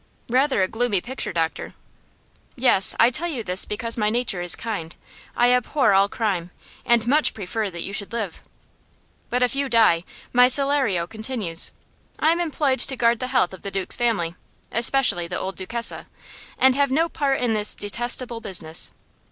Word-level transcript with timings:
"Rather 0.29 0.63
a 0.63 0.67
gloomy 0.67 0.99
picture, 0.99 1.31
doctor." 1.31 1.75
"Yes. 2.55 2.95
I 2.99 3.11
tell 3.11 3.27
you 3.27 3.43
this 3.43 3.65
because 3.65 3.97
my 3.97 4.09
nature 4.09 4.41
is 4.41 4.55
kind. 4.55 4.95
I 5.35 5.51
abhor 5.51 5.93
all 5.93 6.09
crime, 6.09 6.49
and 6.87 7.05
much 7.05 7.35
prefer 7.35 7.69
that 7.69 7.83
you 7.83 7.93
should 7.93 8.11
live. 8.11 8.41
But, 9.29 9.43
if 9.43 9.55
you 9.55 9.69
die, 9.69 10.03
my 10.33 10.47
salario 10.47 11.07
continues. 11.07 11.71
I 12.17 12.31
am 12.31 12.39
employed 12.39 12.79
to 12.79 12.95
guard 12.97 13.19
the 13.19 13.27
health 13.27 13.53
of 13.53 13.61
the 13.61 13.69
Duke's 13.69 13.95
family 13.95 14.33
especially 14.71 15.27
the 15.27 15.37
old 15.37 15.55
Duchessa 15.55 16.07
and 16.57 16.73
have 16.73 16.89
no 16.89 17.07
part 17.07 17.39
in 17.39 17.53
this 17.53 17.75
detestable 17.75 18.41
business." 18.41 18.89